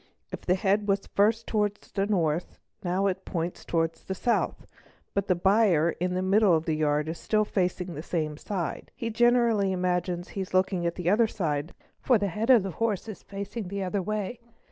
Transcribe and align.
If 0.31 0.41
the 0.41 0.55
head 0.55 0.87
was 0.87 1.05
first 1.05 1.45
towards 1.45 1.91
the 1.91 2.07
north 2.07 2.53
it 2.53 2.85
now 2.85 3.07
points 3.13 3.63
towards 3.63 4.03
the 4.03 4.15
south, 4.15 4.65
but 5.13 5.27
the 5.27 5.35
buyer 5.35 5.91
in 5.91 6.15
the 6.15 6.23
middle 6.23 6.53
o 6.53 6.59
the 6.59 6.73
yard 6.73 7.07
is 7.07 7.19
still 7.19 7.45
facing 7.45 7.93
the 7.93 8.01
same 8.01 8.35
side; 8.35 8.89
he 8.95 9.11
generally 9.11 9.71
imagines 9.71 10.29
he 10.29 10.41
is 10.41 10.55
looking 10.55 10.87
at 10.87 10.95
the 10.95 11.07
other 11.11 11.27
side 11.27 11.75
for 11.99 12.17
the 12.17 12.29
head 12.29 12.49
of 12.49 12.63
the 12.63 12.71
horse 12.71 13.07
is 13.07 13.21
facing 13.21 13.67
the 13.67 13.83
other 13.83 14.01
way. 14.01 14.39